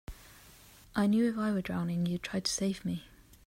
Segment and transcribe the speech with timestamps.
[0.95, 3.03] I knew if I were drowning you'd try to save me.